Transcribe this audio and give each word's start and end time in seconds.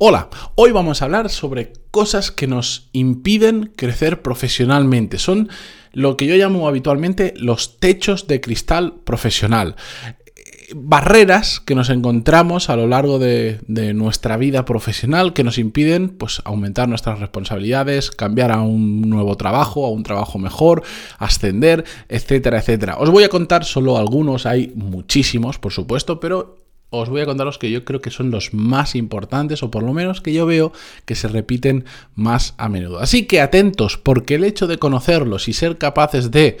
Hola, 0.00 0.28
hoy 0.54 0.70
vamos 0.70 1.02
a 1.02 1.06
hablar 1.06 1.28
sobre 1.28 1.72
cosas 1.90 2.30
que 2.30 2.46
nos 2.46 2.88
impiden 2.92 3.72
crecer 3.74 4.22
profesionalmente. 4.22 5.18
Son 5.18 5.48
lo 5.92 6.16
que 6.16 6.26
yo 6.26 6.36
llamo 6.36 6.68
habitualmente 6.68 7.34
los 7.36 7.80
techos 7.80 8.28
de 8.28 8.40
cristal 8.40 8.94
profesional. 9.02 9.74
Barreras 10.72 11.58
que 11.58 11.74
nos 11.74 11.90
encontramos 11.90 12.70
a 12.70 12.76
lo 12.76 12.86
largo 12.86 13.18
de, 13.18 13.58
nuestra 13.92 14.36
vida 14.36 14.64
profesional 14.64 15.32
que 15.32 15.42
nos 15.42 15.58
impiden 15.58 16.10
pues, 16.10 16.42
aumentar 16.44 16.88
nuestras 16.88 17.18
responsabilidades, 17.18 18.12
cambiar 18.12 18.52
a 18.52 18.60
un 18.60 19.00
nuevo 19.10 19.36
trabajo, 19.36 19.84
a 19.84 19.90
un 19.90 20.04
trabajo 20.04 20.38
mejor, 20.38 20.84
ascender, 21.18 21.84
etcétera, 22.08 22.60
etcétera. 22.60 22.98
Os 22.98 23.10
voy 23.10 23.24
a 23.24 23.28
contar 23.28 23.64
solo 23.64 23.98
algunos, 23.98 24.46
hay 24.46 24.70
muchísimos, 24.76 25.58
por 25.58 25.72
supuesto, 25.72 26.20
pero 26.20 26.57
os 26.90 27.08
voy 27.08 27.20
a 27.20 27.26
contar 27.26 27.46
los 27.46 27.58
que 27.58 27.70
yo 27.70 27.84
creo 27.84 28.00
que 28.00 28.10
son 28.10 28.30
los 28.30 28.54
más 28.54 28.94
importantes 28.94 29.62
o 29.62 29.70
por 29.70 29.82
lo 29.82 29.92
menos 29.92 30.20
que 30.20 30.32
yo 30.32 30.46
veo 30.46 30.72
que 31.04 31.14
se 31.14 31.28
repiten 31.28 31.84
más 32.14 32.54
a 32.56 32.68
menudo. 32.68 32.98
Así 33.00 33.26
que 33.26 33.40
atentos 33.40 33.98
porque 33.98 34.36
el 34.36 34.44
hecho 34.44 34.66
de 34.66 34.78
conocerlos 34.78 35.48
y 35.48 35.52
ser 35.52 35.78
capaces 35.78 36.30
de 36.30 36.58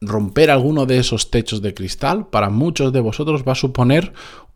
romper 0.00 0.50
alguno 0.50 0.86
de 0.86 0.98
esos 0.98 1.30
techos 1.30 1.62
de 1.62 1.74
cristal 1.74 2.28
para 2.28 2.50
muchos 2.50 2.92
de 2.92 3.00
vosotros 3.00 3.44
va 3.46 3.52
a 3.52 3.56
suponer 3.56 4.12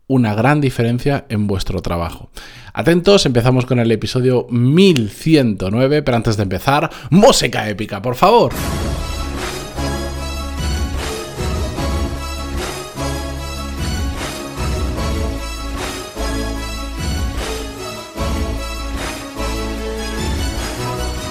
una 0.07 0.33
gran 0.33 0.61
diferencia 0.61 1.25
en 1.29 1.47
vuestro 1.47 1.81
trabajo. 1.81 2.29
Atentos, 2.73 3.25
empezamos 3.25 3.65
con 3.65 3.79
el 3.79 3.91
episodio 3.91 4.47
1109, 4.49 6.01
pero 6.01 6.17
antes 6.17 6.37
de 6.37 6.43
empezar, 6.43 6.89
música 7.09 7.69
épica, 7.69 8.01
por 8.01 8.15
favor. 8.15 8.53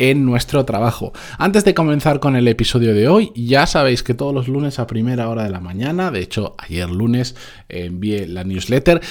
en 0.00 0.24
nuestro 0.24 0.64
trabajo. 0.64 1.12
Antes 1.36 1.62
de 1.64 1.74
comenzar 1.74 2.20
con 2.20 2.34
el 2.34 2.48
episodio 2.48 2.94
de 2.94 3.06
hoy, 3.06 3.32
ya 3.36 3.66
sabéis 3.66 4.02
que 4.02 4.14
todos 4.14 4.34
los 4.34 4.48
lunes 4.48 4.78
a 4.78 4.86
primera 4.86 5.28
hora 5.28 5.44
de 5.44 5.50
la 5.50 5.60
mañana, 5.60 6.10
de 6.10 6.20
hecho 6.20 6.54
ayer 6.56 6.88
lunes 6.88 7.36
envié 7.68 8.26
la 8.26 8.42
newsletter, 8.42 9.02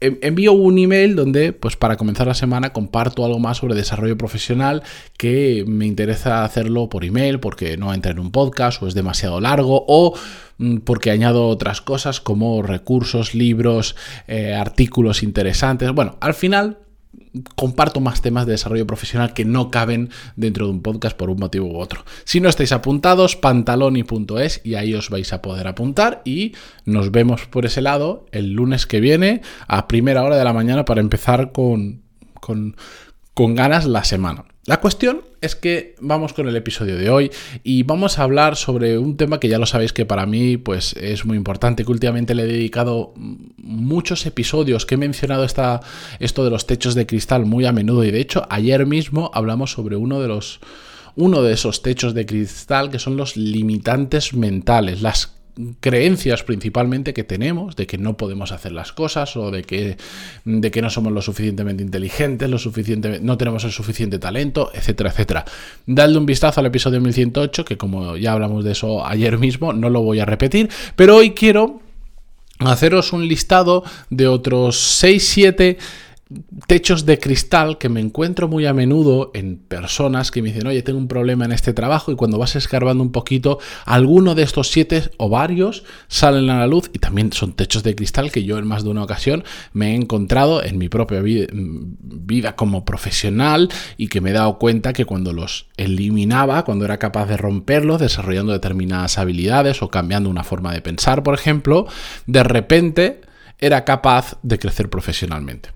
envío 0.00 0.54
un 0.54 0.78
email 0.78 1.16
donde 1.16 1.52
pues 1.52 1.76
para 1.76 1.98
comenzar 1.98 2.26
la 2.26 2.34
semana 2.34 2.72
comparto 2.72 3.26
algo 3.26 3.38
más 3.38 3.58
sobre 3.58 3.74
desarrollo 3.74 4.16
profesional 4.16 4.82
que 5.18 5.64
me 5.66 5.84
interesa 5.84 6.44
hacerlo 6.44 6.88
por 6.88 7.04
email 7.04 7.38
porque 7.38 7.76
no 7.76 7.92
entra 7.92 8.12
en 8.12 8.18
un 8.18 8.32
podcast 8.32 8.82
o 8.82 8.88
es 8.88 8.94
demasiado 8.94 9.38
largo 9.38 9.84
o 9.86 10.14
mm, 10.56 10.78
porque 10.78 11.10
añado 11.10 11.46
otras 11.46 11.82
cosas 11.82 12.22
como 12.22 12.62
recursos, 12.62 13.34
libros, 13.34 13.96
eh, 14.28 14.54
artículos 14.54 15.22
interesantes. 15.22 15.92
Bueno, 15.92 16.16
al 16.20 16.32
final 16.32 16.78
comparto 17.56 18.00
más 18.00 18.22
temas 18.22 18.46
de 18.46 18.52
desarrollo 18.52 18.86
profesional 18.86 19.32
que 19.34 19.44
no 19.44 19.70
caben 19.70 20.10
dentro 20.36 20.66
de 20.66 20.72
un 20.72 20.82
podcast 20.82 21.16
por 21.16 21.30
un 21.30 21.38
motivo 21.38 21.66
u 21.66 21.78
otro. 21.78 22.04
Si 22.24 22.40
no 22.40 22.48
estáis 22.48 22.72
apuntados, 22.72 23.36
pantaloni.es 23.36 24.60
y 24.64 24.74
ahí 24.74 24.94
os 24.94 25.10
vais 25.10 25.32
a 25.32 25.42
poder 25.42 25.66
apuntar 25.66 26.22
y 26.24 26.54
nos 26.84 27.10
vemos 27.10 27.46
por 27.46 27.66
ese 27.66 27.80
lado 27.80 28.26
el 28.32 28.52
lunes 28.52 28.86
que 28.86 29.00
viene 29.00 29.42
a 29.66 29.88
primera 29.88 30.22
hora 30.22 30.36
de 30.36 30.44
la 30.44 30.52
mañana 30.52 30.84
para 30.84 31.00
empezar 31.00 31.52
con, 31.52 32.02
con, 32.34 32.76
con 33.34 33.54
ganas 33.54 33.86
la 33.86 34.04
semana. 34.04 34.44
La 34.66 34.80
cuestión 34.80 35.31
es 35.42 35.56
que 35.56 35.96
vamos 36.00 36.32
con 36.32 36.48
el 36.48 36.56
episodio 36.56 36.96
de 36.96 37.10
hoy 37.10 37.30
y 37.64 37.82
vamos 37.82 38.18
a 38.18 38.22
hablar 38.22 38.56
sobre 38.56 38.96
un 38.96 39.16
tema 39.16 39.40
que 39.40 39.48
ya 39.48 39.58
lo 39.58 39.66
sabéis 39.66 39.92
que 39.92 40.06
para 40.06 40.24
mí 40.24 40.56
pues 40.56 40.94
es 40.94 41.24
muy 41.24 41.36
importante, 41.36 41.84
que 41.84 41.90
últimamente 41.90 42.34
le 42.34 42.44
he 42.44 42.46
dedicado 42.46 43.12
muchos 43.16 44.24
episodios 44.24 44.86
que 44.86 44.94
he 44.94 44.98
mencionado 44.98 45.44
esta, 45.44 45.80
esto 46.20 46.44
de 46.44 46.50
los 46.50 46.66
techos 46.66 46.94
de 46.94 47.06
cristal 47.06 47.44
muy 47.44 47.66
a 47.66 47.72
menudo 47.72 48.04
y 48.04 48.12
de 48.12 48.20
hecho 48.20 48.46
ayer 48.48 48.86
mismo 48.86 49.30
hablamos 49.34 49.72
sobre 49.72 49.96
uno 49.96 50.20
de 50.20 50.28
los 50.28 50.60
uno 51.14 51.42
de 51.42 51.52
esos 51.52 51.82
techos 51.82 52.14
de 52.14 52.24
cristal 52.24 52.90
que 52.90 52.98
son 52.98 53.16
los 53.16 53.36
limitantes 53.36 54.32
mentales, 54.32 55.02
las 55.02 55.41
creencias 55.80 56.42
principalmente 56.42 57.12
que 57.12 57.24
tenemos 57.24 57.76
de 57.76 57.86
que 57.86 57.98
no 57.98 58.16
podemos 58.16 58.52
hacer 58.52 58.72
las 58.72 58.92
cosas 58.92 59.36
o 59.36 59.50
de 59.50 59.62
que, 59.62 59.96
de 60.44 60.70
que 60.70 60.82
no 60.82 60.90
somos 60.90 61.12
lo 61.12 61.22
suficientemente 61.22 61.82
inteligentes, 61.82 62.48
lo 62.48 62.58
suficiente, 62.58 63.20
no 63.20 63.36
tenemos 63.36 63.64
el 63.64 63.72
suficiente 63.72 64.18
talento, 64.18 64.70
etcétera, 64.74 65.10
etcétera. 65.10 65.44
Dadle 65.86 66.18
un 66.18 66.26
vistazo 66.26 66.60
al 66.60 66.66
episodio 66.66 67.00
1108, 67.00 67.64
que 67.64 67.76
como 67.76 68.16
ya 68.16 68.32
hablamos 68.32 68.64
de 68.64 68.72
eso 68.72 69.04
ayer 69.04 69.38
mismo, 69.38 69.72
no 69.72 69.90
lo 69.90 70.02
voy 70.02 70.20
a 70.20 70.24
repetir, 70.24 70.70
pero 70.96 71.16
hoy 71.16 71.32
quiero 71.32 71.80
haceros 72.58 73.12
un 73.12 73.26
listado 73.26 73.84
de 74.10 74.28
otros 74.28 75.02
6-7 75.02 75.76
techos 76.66 77.06
de 77.06 77.18
cristal 77.18 77.78
que 77.78 77.88
me 77.88 78.00
encuentro 78.00 78.48
muy 78.48 78.66
a 78.66 78.74
menudo 78.74 79.30
en 79.34 79.58
personas 79.58 80.30
que 80.30 80.42
me 80.42 80.48
dicen, 80.48 80.66
oye, 80.66 80.82
tengo 80.82 80.98
un 80.98 81.08
problema 81.08 81.44
en 81.44 81.52
este 81.52 81.72
trabajo 81.72 82.12
y 82.12 82.16
cuando 82.16 82.38
vas 82.38 82.56
escarbando 82.56 83.02
un 83.02 83.12
poquito, 83.12 83.58
alguno 83.84 84.34
de 84.34 84.42
estos 84.42 84.70
siete 84.70 85.10
o 85.16 85.28
varios 85.28 85.84
salen 86.08 86.50
a 86.50 86.58
la 86.58 86.66
luz 86.66 86.90
y 86.92 86.98
también 86.98 87.32
son 87.32 87.52
techos 87.52 87.82
de 87.82 87.94
cristal 87.94 88.30
que 88.30 88.44
yo 88.44 88.58
en 88.58 88.66
más 88.66 88.84
de 88.84 88.90
una 88.90 89.02
ocasión 89.02 89.44
me 89.72 89.92
he 89.92 89.94
encontrado 89.94 90.62
en 90.62 90.78
mi 90.78 90.88
propia 90.88 91.20
vida, 91.20 92.56
como 92.56 92.84
profesional 92.84 93.68
y 93.96 94.08
que 94.08 94.20
me 94.20 94.30
he 94.30 94.34
dado 94.34 94.58
cuenta 94.58 94.92
que 94.92 95.04
cuando 95.04 95.32
los 95.32 95.66
eliminaba, 95.76 96.64
cuando 96.64 96.84
era 96.84 96.98
capaz 96.98 97.26
de 97.26 97.36
romperlos, 97.36 98.00
desarrollando 98.00 98.52
determinadas 98.52 99.18
habilidades 99.18 99.82
o 99.82 99.88
cambiando 99.88 100.30
una 100.30 100.44
forma 100.44 100.72
de 100.72 100.82
pensar, 100.82 101.22
por 101.22 101.34
ejemplo, 101.34 101.86
de 102.26 102.42
repente 102.42 103.20
era 103.58 103.84
capaz 103.84 104.38
de 104.42 104.58
crecer 104.58 104.90
profesionalmente. 104.90 105.70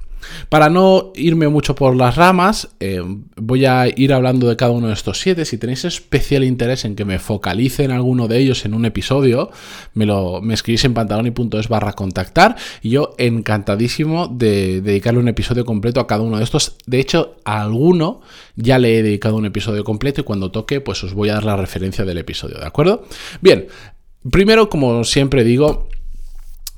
Para 0.48 0.68
no 0.68 1.12
irme 1.14 1.48
mucho 1.48 1.74
por 1.74 1.96
las 1.96 2.16
ramas, 2.16 2.68
eh, 2.80 3.00
voy 3.36 3.64
a 3.64 3.86
ir 3.88 4.12
hablando 4.12 4.48
de 4.48 4.56
cada 4.56 4.72
uno 4.72 4.88
de 4.88 4.94
estos 4.94 5.20
siete. 5.20 5.44
Si 5.44 5.58
tenéis 5.58 5.84
especial 5.84 6.44
interés 6.44 6.84
en 6.84 6.96
que 6.96 7.04
me 7.04 7.18
focalice 7.18 7.84
en 7.84 7.90
alguno 7.90 8.28
de 8.28 8.38
ellos 8.38 8.64
en 8.64 8.74
un 8.74 8.84
episodio, 8.84 9.50
me, 9.94 10.06
lo, 10.06 10.40
me 10.40 10.54
escribís 10.54 10.84
en 10.84 10.94
pantaloni.es 10.94 11.68
barra 11.68 11.92
contactar 11.92 12.56
y 12.82 12.90
yo 12.90 13.14
encantadísimo 13.18 14.28
de 14.28 14.80
dedicarle 14.80 15.20
un 15.20 15.28
episodio 15.28 15.64
completo 15.64 16.00
a 16.00 16.06
cada 16.06 16.22
uno 16.22 16.38
de 16.38 16.44
estos. 16.44 16.76
De 16.86 17.00
hecho, 17.00 17.36
a 17.44 17.62
alguno 17.62 18.20
ya 18.56 18.78
le 18.78 18.98
he 18.98 19.02
dedicado 19.02 19.36
un 19.36 19.46
episodio 19.46 19.84
completo 19.84 20.20
y 20.20 20.24
cuando 20.24 20.50
toque, 20.50 20.80
pues 20.80 21.02
os 21.04 21.14
voy 21.14 21.28
a 21.28 21.34
dar 21.34 21.44
la 21.44 21.56
referencia 21.56 22.04
del 22.04 22.18
episodio, 22.18 22.58
¿de 22.58 22.66
acuerdo? 22.66 23.04
Bien, 23.40 23.66
primero, 24.30 24.68
como 24.68 25.04
siempre 25.04 25.44
digo, 25.44 25.88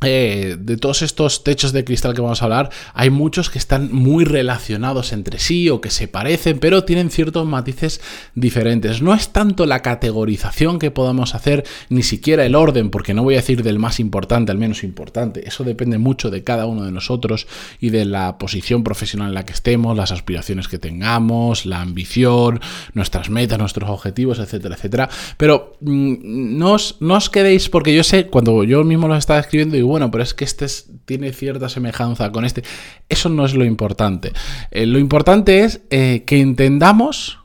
eh, 0.03 0.57
de 0.59 0.77
todos 0.77 1.03
estos 1.03 1.45
techos 1.45 1.73
de 1.73 1.85
cristal 1.85 2.15
que 2.15 2.21
vamos 2.21 2.43
a 2.43 2.45
hablar, 2.45 2.71
hay 2.95 3.11
muchos 3.11 3.51
que 3.51 3.59
están 3.59 3.93
muy 3.93 4.25
relacionados 4.25 5.13
entre 5.13 5.39
sí 5.39 5.69
o 5.71 5.81
que 5.81 5.91
se 5.91 6.09
parecen, 6.09 6.59
pero 6.59 6.85
tienen 6.85 7.11
ciertos 7.11 7.47
matices 7.47 8.01
diferentes. 8.35 9.03
No 9.03 9.15
es 9.15 9.31
tanto 9.31 9.67
la 9.67 9.83
categorización 9.83 10.79
que 10.79 10.91
podamos 10.91 11.35
hacer, 11.35 11.65
ni 11.89 12.03
siquiera 12.03 12.45
el 12.45 12.55
orden, 12.55 12.91
porque 12.91 13.15
no 13.15 13.23
voy 13.23 13.35
a 13.35 13.39
decir 13.39 13.63
del 13.63 13.79
más 13.79 14.01
importante 14.01 14.53
al 14.53 14.59
menos 14.59 14.85
importante. 14.85 15.47
Eso 15.47 15.65
depende 15.65 15.99
mucho 15.99 16.31
de 16.31 16.43
cada 16.43 16.67
uno 16.67 16.85
de 16.85 16.93
nosotros 16.93 17.47
y 17.81 17.91
de 17.91 18.05
la 18.05 18.39
posición 18.39 18.85
profesional 18.85 19.29
en 19.29 19.35
la 19.35 19.45
que 19.45 19.53
estemos, 19.53 19.97
las 19.97 20.13
aspiraciones 20.13 20.69
que 20.69 20.79
tengamos, 20.79 21.67
la 21.67 21.81
ambición, 21.81 22.61
nuestras 22.95 23.31
metas, 23.31 23.59
nuestros 23.59 23.91
objetivos, 23.91 24.39
etcétera, 24.39 24.75
etcétera. 24.75 25.09
Pero 25.37 25.77
mm, 25.81 26.59
no, 26.59 26.73
os, 26.75 27.31
quedéis, 27.31 27.69
porque 27.69 27.95
yo 27.95 28.05
sé, 28.05 28.27
cuando 28.27 28.65
yo 28.65 28.85
mismo 28.85 29.09
lo 29.09 29.17
estaba 29.17 29.41
escribiendo, 29.41 29.77
y 29.77 29.83
bueno, 29.89 30.11
pero 30.11 30.23
es 30.23 30.35
que 30.35 30.45
este 30.45 30.67
tiene 31.05 31.33
cierta 31.33 31.69
semejanza 31.69 32.31
con 32.31 32.45
este. 32.45 32.63
Eso 33.09 33.29
no 33.29 33.45
es 33.45 33.55
lo 33.55 33.65
importante. 33.65 34.33
Eh, 34.71 34.87
lo 34.87 34.99
importante 34.99 35.65
es 35.65 35.81
eh, 35.91 36.25
que 36.27 36.41
entendamos 36.41 37.39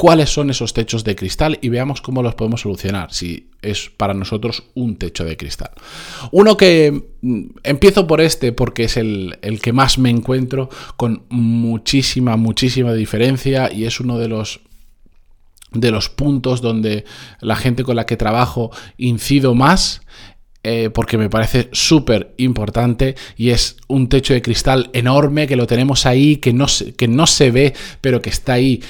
cuáles 0.00 0.30
son 0.30 0.48
esos 0.48 0.72
techos 0.72 1.04
de 1.04 1.14
cristal 1.14 1.58
y 1.60 1.68
veamos 1.68 2.00
cómo 2.00 2.22
los 2.22 2.34
podemos 2.34 2.62
solucionar, 2.62 3.12
si 3.12 3.50
es 3.60 3.90
para 3.94 4.14
nosotros 4.14 4.62
un 4.72 4.96
techo 4.96 5.26
de 5.26 5.36
cristal. 5.36 5.72
Uno 6.32 6.56
que 6.56 7.18
mm, 7.20 7.42
empiezo 7.64 8.06
por 8.06 8.22
este 8.22 8.52
porque 8.52 8.84
es 8.84 8.96
el, 8.96 9.38
el, 9.42 9.60
que 9.60 9.74
más 9.74 9.98
me 9.98 10.08
encuentro 10.08 10.70
con 10.96 11.24
muchísima, 11.28 12.38
muchísima 12.38 12.94
diferencia 12.94 13.70
y 13.70 13.84
es 13.84 14.00
uno 14.00 14.18
de 14.18 14.28
los 14.28 14.60
de 15.72 15.90
los 15.90 16.08
puntos 16.08 16.62
donde 16.62 17.04
la 17.40 17.54
gente 17.54 17.84
con 17.84 17.96
la 17.96 18.06
que 18.06 18.16
trabajo 18.16 18.70
incido 18.96 19.54
más 19.54 20.00
eh, 20.62 20.90
porque 20.90 21.16
me 21.16 21.30
parece 21.30 21.70
súper 21.72 22.34
importante 22.36 23.14
y 23.34 23.48
es 23.48 23.78
un 23.88 24.10
techo 24.10 24.34
de 24.34 24.42
cristal 24.42 24.90
enorme 24.92 25.46
que 25.46 25.56
lo 25.56 25.66
tenemos 25.66 26.04
ahí, 26.04 26.36
que 26.36 26.52
no, 26.52 26.66
que 26.98 27.08
no 27.08 27.26
se 27.26 27.50
ve, 27.50 27.74
pero 28.02 28.20
que 28.20 28.28
está 28.28 28.54
ahí 28.54 28.82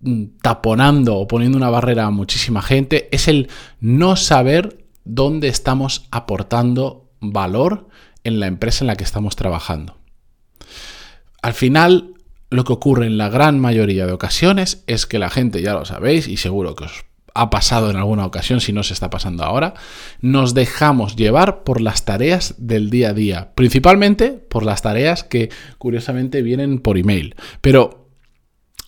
mm, 0.00 0.24
taponando 0.40 1.16
o 1.18 1.28
poniendo 1.28 1.58
una 1.58 1.68
barrera 1.68 2.06
a 2.06 2.10
muchísima 2.10 2.62
gente, 2.62 3.08
es 3.12 3.28
el 3.28 3.48
no 3.78 4.16
saber 4.16 4.86
dónde 5.04 5.48
estamos 5.48 6.06
aportando 6.10 7.10
valor 7.20 7.88
en 8.24 8.40
la 8.40 8.46
empresa 8.46 8.82
en 8.82 8.86
la 8.86 8.96
que 8.96 9.04
estamos 9.04 9.36
trabajando. 9.36 9.98
Al 11.42 11.52
final, 11.52 12.14
lo 12.48 12.64
que 12.64 12.72
ocurre 12.72 13.06
en 13.06 13.18
la 13.18 13.28
gran 13.28 13.60
mayoría 13.60 14.06
de 14.06 14.12
ocasiones 14.12 14.82
es 14.86 15.06
que 15.06 15.18
la 15.18 15.28
gente, 15.28 15.60
ya 15.60 15.74
lo 15.74 15.84
sabéis, 15.84 16.26
y 16.26 16.38
seguro 16.38 16.74
que 16.74 16.84
os 16.84 17.04
ha 17.34 17.50
pasado 17.50 17.90
en 17.90 17.96
alguna 17.96 18.26
ocasión, 18.26 18.60
si 18.60 18.72
no 18.72 18.82
se 18.82 18.94
está 18.94 19.10
pasando 19.10 19.44
ahora, 19.44 19.74
nos 20.20 20.54
dejamos 20.54 21.16
llevar 21.16 21.64
por 21.64 21.80
las 21.80 22.04
tareas 22.04 22.54
del 22.58 22.90
día 22.90 23.10
a 23.10 23.14
día, 23.14 23.52
principalmente 23.54 24.30
por 24.32 24.64
las 24.64 24.82
tareas 24.82 25.24
que 25.24 25.50
curiosamente 25.78 26.42
vienen 26.42 26.78
por 26.78 26.98
email. 26.98 27.34
Pero 27.60 28.02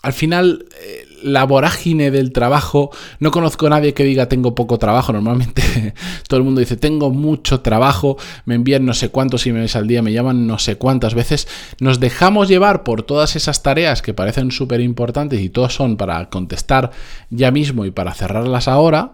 al 0.02 0.12
final, 0.12 0.66
eh, 0.82 1.03
la 1.24 1.44
vorágine 1.44 2.10
del 2.10 2.32
trabajo, 2.32 2.90
no 3.18 3.30
conozco 3.30 3.66
a 3.66 3.70
nadie 3.70 3.94
que 3.94 4.04
diga 4.04 4.28
tengo 4.28 4.54
poco 4.54 4.78
trabajo, 4.78 5.12
normalmente 5.12 5.94
todo 6.28 6.38
el 6.38 6.44
mundo 6.44 6.60
dice 6.60 6.76
tengo 6.76 7.10
mucho 7.10 7.60
trabajo, 7.60 8.18
me 8.44 8.54
envían 8.54 8.84
no 8.84 8.92
sé 8.92 9.08
cuántos 9.08 9.46
emails 9.46 9.74
al 9.74 9.88
día, 9.88 10.02
me 10.02 10.12
llaman 10.12 10.46
no 10.46 10.58
sé 10.58 10.76
cuántas 10.76 11.14
veces, 11.14 11.48
nos 11.80 11.98
dejamos 11.98 12.48
llevar 12.48 12.82
por 12.82 13.02
todas 13.02 13.36
esas 13.36 13.62
tareas 13.62 14.02
que 14.02 14.14
parecen 14.14 14.50
súper 14.50 14.80
importantes 14.80 15.40
y 15.40 15.48
todas 15.48 15.72
son 15.72 15.96
para 15.96 16.28
contestar 16.28 16.90
ya 17.30 17.50
mismo 17.50 17.86
y 17.86 17.90
para 17.90 18.12
cerrarlas 18.12 18.68
ahora, 18.68 19.12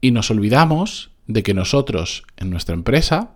y 0.00 0.12
nos 0.12 0.30
olvidamos 0.30 1.10
de 1.26 1.42
que 1.42 1.54
nosotros 1.54 2.24
en 2.38 2.50
nuestra 2.50 2.74
empresa 2.74 3.32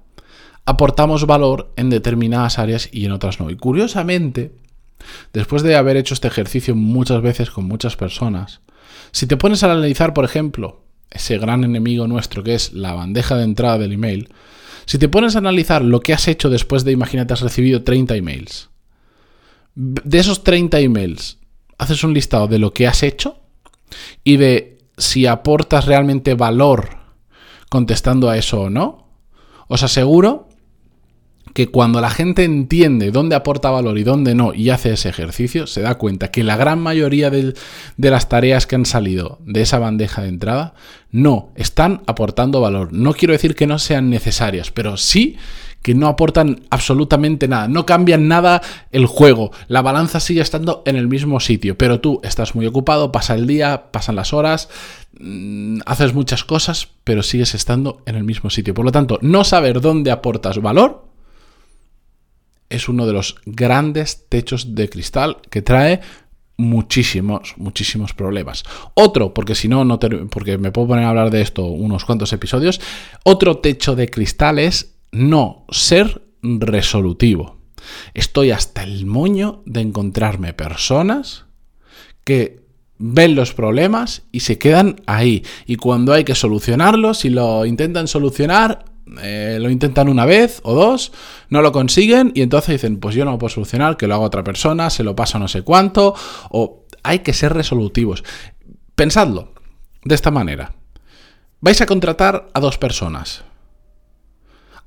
aportamos 0.65 1.27
valor 1.27 1.73
en 1.77 1.91
determinadas 1.91 2.59
áreas 2.59 2.89
y 2.91 3.05
en 3.05 3.13
otras 3.13 3.39
no. 3.39 3.51
Y 3.51 3.57
curiosamente, 3.57 4.53
Después 5.32 5.62
de 5.62 5.76
haber 5.76 5.96
hecho 5.96 6.14
este 6.14 6.29
ejercicio 6.29 6.75
muchas 6.75 7.23
veces 7.23 7.50
con 7.50 7.64
muchas 7.64 7.96
personas, 7.96 8.61
si 9.12 9.26
te 9.26 9.37
pones 9.37 9.62
a 9.62 9.70
analizar, 9.70 10.14
por 10.14 10.25
ejemplo, 10.25 10.82
ese 11.11 11.38
gran 11.38 11.64
enemigo 11.64 12.06
nuestro 12.06 12.43
que 12.43 12.55
es 12.55 12.73
la 12.73 12.94
bandeja 12.94 13.37
de 13.37 13.44
entrada 13.44 13.79
del 13.79 13.93
email, 13.93 14.29
si 14.87 14.99
te 14.99 15.08
pones 15.08 15.35
a 15.35 15.38
analizar 15.38 15.82
lo 15.82 16.00
que 16.00 16.12
has 16.12 16.29
hecho 16.29 16.50
después 16.50 16.85
de, 16.85 16.93
imagínate, 16.93 17.32
has 17.32 17.41
recibido 17.41 17.82
30 17.82 18.17
emails, 18.17 18.70
de 19.75 20.19
esos 20.19 20.44
30 20.44 20.81
emails, 20.81 21.38
haces 21.79 22.05
un 22.05 22.14
listado 22.14 22.47
de 22.49 22.58
lo 22.58 22.73
que 22.73 22.87
has 22.87 23.02
hecho 23.02 23.40
y 24.23 24.37
de 24.37 24.79
si 24.97 25.26
aportas 25.26 25.87
realmente 25.87 26.35
valor 26.35 26.99
contestando 27.69 28.29
a 28.31 28.38
eso 28.38 28.62
o 28.62 28.70
no, 28.70 29.08
os 29.67 29.82
aseguro 29.82 30.49
que 31.55 31.69
cuando 31.69 32.01
la 32.01 32.11
gente 32.11 32.43
entiende 32.43 33.12
dónde 33.12 33.37
aporta 33.37 33.71
valor 33.71 33.97
y 33.97 34.03
dónde 34.03 34.35
no 34.35 34.53
y 34.53 34.71
hace 34.71 34.93
ese 34.93 35.09
ejercicio, 35.09 35.69
se 35.69 35.83
da 35.83 35.95
cuenta 35.95 36.33
que 36.33 36.43
la 36.43 36.56
gran 36.56 36.81
mayoría 36.81 37.31
de, 37.31 37.55
las 37.97 38.29
tareas 38.29 38.67
que 38.67 38.75
han 38.75 38.85
salido 38.85 39.39
de 39.47 39.62
esa 39.62 39.79
bandeja 39.79 40.23
de 40.23 40.29
entrada 40.29 40.75
no 41.12 41.53
están 41.55 42.03
aportando 42.09 42.61
valor. 42.61 42.93
No 42.93 43.15
quiero 43.15 43.33
decir 43.33 43.55
que 43.55 43.69
no 43.69 43.79
sean 43.79 44.11
necesarias, 44.11 44.73
pero 44.73 44.97
sí 44.97 45.37
que 45.81 45.95
no 45.95 46.09
aportan 46.09 46.62
absolutamente 46.71 47.47
nada, 47.47 47.69
no 47.69 47.87
cambian 47.87 48.27
nada 48.27 48.62
el 48.91 49.07
juego, 49.07 49.53
la 49.69 49.83
balanza 49.83 50.19
sigue 50.19 50.41
estando 50.41 50.83
en 50.87 50.97
el 50.97 51.09
mismo 51.09 51.41
sitio, 51.41 51.77
pero 51.77 52.00
tú 52.00 52.21
estás 52.25 52.55
muy 52.55 52.67
ocupado, 52.67 53.12
pasa 53.12 53.35
el 53.35 53.47
día, 53.47 53.93
pasan 53.93 54.17
las 54.17 54.33
horas, 54.33 54.71
mm, 55.21 55.81
haces 55.85 56.15
muchas 56.15 56.43
cosas, 56.43 56.89
pero 57.05 57.23
sigues 57.23 57.55
estando 57.55 58.03
en 58.07 58.17
el 58.17 58.25
mismo 58.25 58.49
sitio. 58.49 58.73
Por 58.73 58.87
lo 58.87 58.93
tanto, 58.93 59.19
no 59.21 59.45
saber 59.45 59.83
dónde 59.83 60.11
aportas 60.11 60.59
valor 60.59 61.13
es 62.75 62.88
uno 62.88 63.06
de 63.06 63.12
los 63.12 63.37
grandes 63.47 64.29
techos 64.29 64.75
de 64.75 64.88
cristal 64.88 65.38
que 65.50 65.62
trae 65.62 66.00
muchísimos, 66.56 67.55
muchísimos 67.56 68.12
problemas. 68.12 68.65
Otro, 68.94 69.35
porque 69.35 69.55
si 69.55 69.69
no, 69.69 69.85
no 69.85 69.99
porque 69.99 70.59
me 70.59 70.73
puedo 70.73 70.88
poner 70.88 71.05
a 71.05 71.11
hablar 71.11 71.31
de 71.31 71.43
esto 71.43 71.65
unos 71.67 72.05
cuantos 72.05 72.32
episodios, 72.32 72.81
otro 73.25 73.59
techo 73.59 73.97
de 73.97 74.09
cristal 74.09 74.59
es 74.59 74.97
no 75.12 75.65
ser 75.71 76.23
resolutivo. 76.43 77.59
Estoy 78.15 78.50
hasta 78.50 78.82
el 78.82 79.06
moño 79.06 79.62
de 79.67 79.81
encontrarme 79.81 80.55
personas 80.55 81.44
que 82.25 82.65
ven 82.99 83.35
los 83.35 83.53
problemas 83.53 84.23
y 84.32 84.41
se 84.41 84.59
quedan 84.59 85.03
ahí. 85.06 85.44
Y 85.67 85.76
cuando 85.76 86.12
hay 86.12 86.25
que 86.25 86.35
solucionarlos, 86.35 87.19
si 87.19 87.31
lo 87.31 87.67
intentan 87.67 88.09
solucionar, 88.09 88.85
eh, 89.23 89.59
lo 89.61 89.71
intentan 89.71 90.09
una 90.09 90.25
vez 90.25 90.61
o 90.65 90.75
dos, 90.75 91.12
no 91.49 91.62
lo 91.62 91.73
consiguen 91.73 92.33
y 92.35 92.43
entonces 92.43 92.75
dicen, 92.75 92.99
pues 92.99 93.15
yo 93.15 93.25
no 93.25 93.33
lo 93.33 93.39
puedo 93.39 93.55
solucionar, 93.55 93.97
que 93.97 94.06
lo 94.06 94.15
haga 94.15 94.25
otra 94.25 94.45
persona, 94.45 94.91
se 94.91 95.05
lo 95.05 95.15
paso 95.15 95.39
no 95.39 95.49
sé 95.49 95.62
cuánto, 95.62 96.15
o 96.51 96.85
hay 97.03 97.21
que 97.21 97.33
ser 97.33 97.53
resolutivos. 97.53 98.25
Pensadlo 98.95 99.53
de 100.05 100.15
esta 100.15 100.31
manera. 100.31 100.73
Vais 101.61 101.81
a 101.81 101.87
contratar 101.87 102.49
a 102.53 102.61
dos 102.61 102.79
personas. 102.79 103.45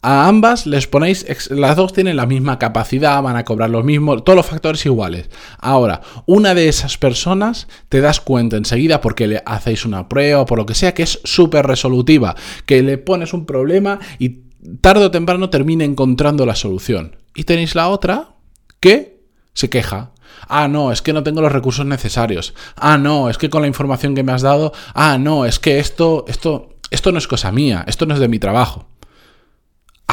A 0.02 0.28
ambas 0.28 0.68
les 0.68 0.86
ponéis, 0.86 1.26
las 1.50 1.76
dos 1.76 1.92
tienen 1.92 2.18
la 2.18 2.28
misma 2.28 2.60
capacidad, 2.60 3.22
van 3.22 3.36
a 3.36 3.44
cobrar 3.44 3.72
lo 3.72 3.84
mismo, 3.84 4.22
todos 4.22 4.38
los 4.38 4.46
factores 4.46 4.86
iguales. 4.86 5.30
Ahora, 5.58 6.02
una 6.28 6.54
de 6.54 6.70
esas 6.70 6.98
personas 6.98 7.68
te 7.90 8.00
das 8.00 8.22
cuenta 8.22 8.58
enseguida 8.58 9.02
porque 9.02 9.28
le 9.28 9.42
hacéis 9.46 9.86
una 9.86 10.08
prueba 10.08 10.42
o 10.42 10.46
por 10.46 10.60
lo 10.60 10.66
que 10.68 10.76
sea 10.76 10.94
que 10.94 11.04
es 11.04 11.20
súper 11.24 11.66
resolutiva, 11.66 12.36
que 12.66 12.84
le 12.84 13.00
pones 13.00 13.34
un 13.34 13.46
problema 13.46 14.00
y 14.20 14.44
tarde 14.82 15.06
o 15.06 15.12
temprano 15.12 15.50
termina 15.50 15.84
encontrando 15.84 16.46
la 16.46 16.56
solución. 16.56 17.16
Y 17.36 17.46
tenéis 17.46 17.74
la 17.76 17.90
otra 17.90 18.36
que 18.80 19.22
se 19.54 19.70
queja. 19.70 20.12
Ah, 20.48 20.68
no, 20.68 20.92
es 20.92 21.02
que 21.02 21.14
no 21.14 21.24
tengo 21.24 21.42
los 21.42 21.52
recursos 21.52 21.86
necesarios. 21.86 22.54
Ah, 22.76 22.98
no, 22.98 23.30
es 23.30 23.38
que 23.38 23.50
con 23.50 23.62
la 23.62 23.68
información 23.68 24.14
que 24.14 24.24
me 24.24 24.32
has 24.32 24.44
dado, 24.44 24.74
ah, 24.94 25.18
no, 25.18 25.46
es 25.46 25.60
que 25.60 25.80
esto, 25.80 26.26
esto, 26.28 26.70
esto 26.92 27.12
no 27.12 27.18
es 27.18 27.28
cosa 27.28 27.52
mía, 27.52 27.84
esto 27.88 28.06
no 28.06 28.14
es 28.14 28.20
de 28.20 28.28
mi 28.28 28.40
trabajo. 28.40 28.88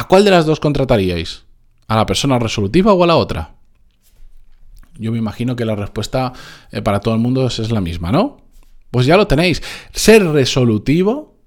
¿A 0.05 0.07
cuál 0.07 0.23
de 0.23 0.29
las 0.29 0.45
dos 0.45 0.59
contrataríais? 0.59 1.45
¿A 1.87 1.95
la 1.95 2.05
persona 2.05 2.37
resolutiva 2.37 2.93
o 2.93 3.03
a 3.03 3.07
la 3.07 3.15
otra? 3.15 3.55
Yo 4.99 5.11
me 5.11 5.17
imagino 5.17 5.55
que 5.55 5.65
la 5.65 5.75
respuesta 5.75 6.31
eh, 6.71 6.83
para 6.83 6.99
todo 6.99 7.15
el 7.15 7.19
mundo 7.19 7.47
es, 7.47 7.71
la 7.71 7.81
misma, 7.81 8.11
¿no? 8.11 8.37
Pues 8.91 9.07
ya 9.07 9.17
lo 9.17 9.25
tenéis. 9.25 9.63
Ser 9.93 10.23
resolutivo 10.27 11.39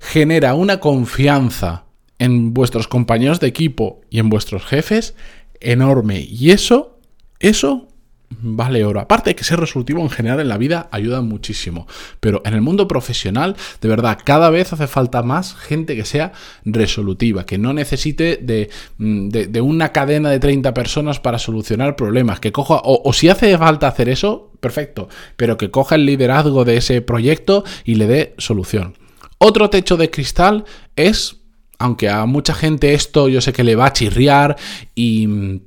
genera 0.00 0.54
una 0.54 0.80
confianza 0.80 1.84
en 2.18 2.54
vuestros 2.54 2.88
compañeros 2.88 3.38
de 3.38 3.48
equipo 3.48 4.00
y 4.08 4.18
en 4.18 4.30
vuestros 4.30 4.64
jefes 4.64 5.14
enorme. 5.60 6.20
Y 6.20 6.52
eso, 6.52 6.98
eso 7.38 7.86
vale 8.30 8.84
oro. 8.84 9.00
Aparte 9.00 9.30
de 9.30 9.36
que 9.36 9.44
ser 9.44 9.60
resolutivo 9.60 10.00
en 10.00 10.10
general 10.10 10.40
en 10.40 10.48
la 10.48 10.58
vida 10.58 10.88
ayuda 10.90 11.20
muchísimo. 11.20 11.86
Pero 12.20 12.42
en 12.44 12.54
el 12.54 12.60
mundo 12.60 12.88
profesional, 12.88 13.56
de 13.80 13.88
verdad, 13.88 14.18
cada 14.24 14.50
vez 14.50 14.72
hace 14.72 14.86
falta 14.86 15.22
más 15.22 15.54
gente 15.54 15.96
que 15.96 16.04
sea 16.04 16.32
resolutiva, 16.64 17.46
que 17.46 17.58
no 17.58 17.72
necesite 17.72 18.38
de, 18.40 18.70
mm, 18.98 19.30
una 19.62 19.92
cadena 19.92 20.30
de 20.30 20.40
30 20.40 20.74
personas 20.74 21.20
para 21.20 21.38
solucionar 21.38 21.96
problemas, 21.96 22.40
que 22.40 22.52
coja, 22.52 22.74
o, 22.84 23.02
o 23.04 23.12
si 23.12 23.28
hace 23.28 23.56
falta 23.56 23.88
hacer 23.88 24.08
eso, 24.08 24.52
perfecto, 24.60 25.08
pero 25.36 25.56
que 25.56 25.70
coja 25.70 25.94
el 25.94 26.06
liderazgo 26.06 26.64
de 26.64 26.76
ese 26.76 27.00
proyecto 27.02 27.64
y 27.84 27.94
le 27.94 28.06
dé 28.06 28.34
solución. 28.38 28.94
Otro 29.38 29.70
techo 29.70 29.96
de 29.96 30.10
cristal 30.10 30.64
es, 30.96 31.36
aunque 31.78 32.08
a 32.08 32.24
mucha 32.26 32.54
gente 32.54 32.94
esto 32.94 33.28
yo 33.28 33.40
sé 33.40 33.52
que 33.52 33.64
le 33.64 33.76
va 33.76 33.86
a 33.86 33.92
chirriar 33.92 34.56
y 34.94 35.60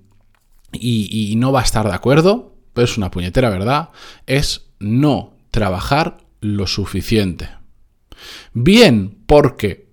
y, 0.74 1.34
no 1.38 1.52
va 1.52 1.62
a 1.62 1.64
estar 1.64 1.86
de 1.86 1.94
acuerdo, 1.94 2.56
pero 2.74 2.86
es 2.86 2.98
una 2.98 3.12
puñetera 3.12 3.50
verdad, 3.50 3.90
es 4.28 4.70
no 4.80 5.34
trabajar 5.52 6.18
lo 6.42 6.68
suficiente. 6.68 7.50
Bien 8.54 9.18
porque 9.26 9.88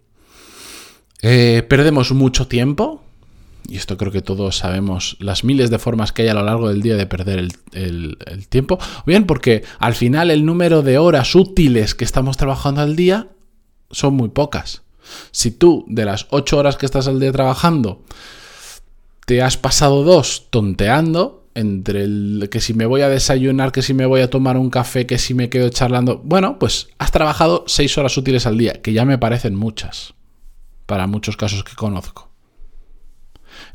eh, 1.22 1.64
perdemos 1.68 2.12
mucho 2.12 2.46
tiempo, 2.46 3.02
y 3.68 3.76
esto 3.76 3.96
creo 3.96 4.12
que 4.12 4.22
todos 4.22 4.58
sabemos 4.58 5.16
las 5.18 5.44
miles 5.44 5.70
de 5.70 5.78
formas 5.78 6.12
que 6.12 6.22
hay 6.22 6.28
a 6.28 6.34
lo 6.34 6.44
largo 6.44 6.68
del 6.68 6.82
día 6.82 6.96
de 6.96 7.06
perder 7.06 7.38
el, 7.38 8.18
el, 8.26 8.48
tiempo, 8.48 8.78
bien 9.06 9.26
porque 9.26 9.64
al 9.78 9.94
final 9.94 10.30
el 10.30 10.44
número 10.44 10.82
de 10.82 10.98
horas 10.98 11.34
útiles 11.34 11.94
que 11.94 12.04
estamos 12.04 12.36
trabajando 12.36 12.80
al 12.80 12.96
día 12.96 13.28
son 13.90 14.14
muy 14.14 14.28
pocas. 14.28 14.82
Si 15.30 15.52
tú 15.52 15.84
de 15.88 16.04
las 16.04 16.26
8 16.30 16.58
horas 16.58 16.76
que 16.76 16.86
estás 16.86 17.06
al 17.06 17.20
día 17.20 17.32
trabajando 17.32 18.04
te 19.26 19.42
has 19.42 19.56
pasado 19.56 20.04
dos 20.04 20.46
tonteando 20.50 21.48
entre 21.54 22.04
el 22.04 22.48
que 22.50 22.60
si 22.60 22.74
me 22.74 22.86
voy 22.86 23.00
a 23.00 23.08
desayunar, 23.08 23.72
que 23.72 23.82
si 23.82 23.92
me 23.92 24.06
voy 24.06 24.20
a 24.20 24.30
tomar 24.30 24.56
un 24.56 24.70
café, 24.70 25.06
que 25.06 25.18
si 25.18 25.34
me 25.34 25.48
quedo 25.48 25.68
charlando. 25.70 26.20
Bueno, 26.22 26.58
pues 26.58 26.88
has 26.98 27.12
trabajado 27.12 27.64
seis 27.66 27.96
horas 27.98 28.16
útiles 28.16 28.46
al 28.46 28.58
día, 28.58 28.74
que 28.82 28.92
ya 28.92 29.04
me 29.04 29.18
parecen 29.18 29.54
muchas, 29.54 30.14
para 30.84 31.06
muchos 31.06 31.36
casos 31.36 31.64
que 31.64 31.74
conozco. 31.74 32.30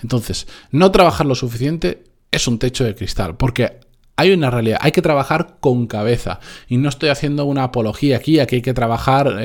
Entonces, 0.01 0.47
no 0.71 0.91
trabajar 0.91 1.25
lo 1.25 1.35
suficiente 1.35 2.03
es 2.29 2.47
un 2.47 2.59
techo 2.59 2.83
de 2.83 2.95
cristal, 2.95 3.35
porque 3.35 3.79
hay 4.15 4.31
una 4.31 4.51
realidad, 4.51 4.79
hay 4.81 4.91
que 4.91 5.01
trabajar 5.01 5.57
con 5.59 5.87
cabeza. 5.87 6.39
Y 6.67 6.77
no 6.77 6.89
estoy 6.89 7.09
haciendo 7.09 7.45
una 7.45 7.63
apología 7.63 8.17
aquí, 8.17 8.39
aquí 8.39 8.57
hay 8.57 8.61
que 8.61 8.73
trabajar 8.73 9.35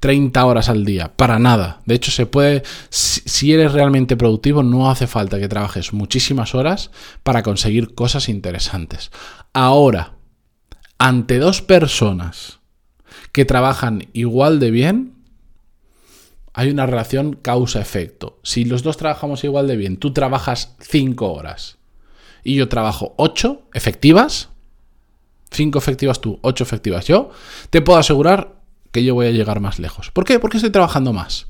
30 0.00 0.40
em, 0.40 0.46
horas 0.46 0.68
al 0.68 0.84
día, 0.84 1.12
para 1.14 1.38
nada. 1.38 1.80
De 1.86 1.94
hecho, 1.94 2.10
se 2.10 2.26
puede, 2.26 2.62
si 2.90 3.52
eres 3.52 3.72
realmente 3.72 4.16
productivo, 4.16 4.62
no 4.62 4.90
hace 4.90 5.06
falta 5.06 5.38
que 5.38 5.48
trabajes 5.48 5.92
muchísimas 5.92 6.54
horas 6.54 6.90
para 7.22 7.42
conseguir 7.42 7.94
cosas 7.94 8.28
interesantes. 8.28 9.10
Ahora, 9.52 10.14
ante 10.98 11.38
dos 11.38 11.62
personas 11.62 12.60
que 13.32 13.44
trabajan 13.44 14.08
igual 14.12 14.58
de 14.58 14.70
bien, 14.70 15.12
hay 16.54 16.70
una 16.70 16.86
relación 16.86 17.34
causa-efecto. 17.34 18.40
Si 18.42 18.64
los 18.64 18.82
dos 18.82 18.96
trabajamos 18.96 19.44
igual 19.44 19.66
de 19.66 19.76
bien, 19.76 19.98
tú 19.98 20.14
trabajas 20.14 20.74
5 20.80 21.30
horas 21.30 21.76
y 22.46 22.54
yo 22.54 22.68
trabajo 22.68 23.14
8 23.18 23.62
efectivas, 23.74 24.50
5 25.50 25.78
efectivas 25.78 26.20
tú, 26.20 26.38
8 26.42 26.62
efectivas 26.62 27.06
yo, 27.06 27.30
te 27.70 27.82
puedo 27.82 27.98
asegurar 27.98 28.60
que 28.92 29.04
yo 29.04 29.14
voy 29.14 29.26
a 29.26 29.32
llegar 29.32 29.60
más 29.60 29.78
lejos. 29.78 30.10
¿Por 30.12 30.24
qué? 30.24 30.38
Porque 30.38 30.58
estoy 30.58 30.70
trabajando 30.70 31.12
más. 31.12 31.48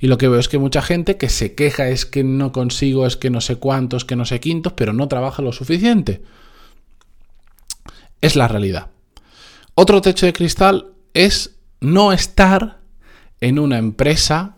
Y 0.00 0.08
lo 0.08 0.18
que 0.18 0.26
veo 0.26 0.40
es 0.40 0.48
que 0.48 0.58
mucha 0.58 0.82
gente 0.82 1.16
que 1.16 1.28
se 1.28 1.54
queja 1.54 1.88
es 1.88 2.06
que 2.06 2.24
no 2.24 2.50
consigo, 2.50 3.06
es 3.06 3.16
que 3.16 3.30
no 3.30 3.40
sé 3.40 3.56
cuántos, 3.56 4.04
que 4.04 4.16
no 4.16 4.24
sé 4.24 4.40
quintos, 4.40 4.72
pero 4.72 4.92
no 4.92 5.06
trabaja 5.06 5.42
lo 5.42 5.52
suficiente. 5.52 6.22
Es 8.20 8.34
la 8.34 8.48
realidad. 8.48 8.88
Otro 9.74 10.02
techo 10.02 10.26
de 10.26 10.32
cristal 10.32 10.92
es 11.14 11.56
no 11.80 12.12
estar 12.12 12.80
en 13.40 13.60
una 13.60 13.78
empresa 13.78 14.56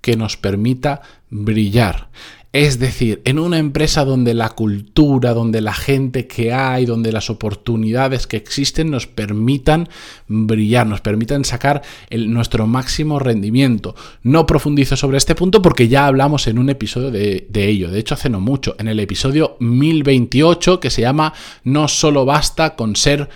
que 0.00 0.16
nos 0.16 0.36
permita 0.36 1.02
brillar. 1.28 2.08
Es 2.54 2.78
decir, 2.78 3.20
en 3.24 3.40
una 3.40 3.58
empresa 3.58 4.04
donde 4.04 4.32
la 4.32 4.50
cultura, 4.50 5.34
donde 5.34 5.60
la 5.60 5.74
gente 5.74 6.28
que 6.28 6.52
hay, 6.52 6.86
donde 6.86 7.10
las 7.10 7.28
oportunidades 7.28 8.28
que 8.28 8.36
existen 8.36 8.92
nos 8.92 9.08
permitan 9.08 9.88
brillar, 10.28 10.86
nos 10.86 11.00
permitan 11.00 11.44
sacar 11.44 11.82
nuestro 12.12 12.68
máximo 12.68 13.18
rendimiento. 13.18 13.96
No 14.22 14.46
profundizo 14.46 14.96
sobre 14.96 15.18
este 15.18 15.34
punto 15.34 15.62
porque 15.62 15.88
ya 15.88 16.06
hablamos 16.06 16.46
en 16.46 16.60
un 16.60 16.70
episodio 16.70 17.10
de, 17.10 17.44
de 17.50 17.68
ello, 17.68 17.90
de 17.90 17.98
hecho 17.98 18.14
hace 18.14 18.30
no 18.30 18.38
mucho, 18.38 18.76
en 18.78 18.86
el 18.86 19.00
episodio 19.00 19.56
1028 19.58 20.78
que 20.78 20.90
se 20.90 21.00
llama 21.00 21.34
No 21.64 21.88
solo 21.88 22.24
basta 22.24 22.76
con 22.76 22.94
ser 22.94 23.28